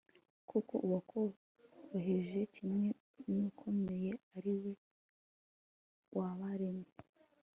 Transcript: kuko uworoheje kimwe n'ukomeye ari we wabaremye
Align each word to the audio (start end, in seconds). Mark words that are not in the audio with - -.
kuko 0.49 0.73
uworoheje 0.85 2.41
kimwe 2.55 2.87
n'ukomeye 3.31 4.09
ari 4.37 4.51
we 4.61 4.71
wabaremye 6.15 6.91